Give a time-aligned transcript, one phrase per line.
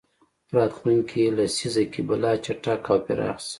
[0.55, 3.49] راتلونکې لسیزه کې به لا چټک او پراخ شي.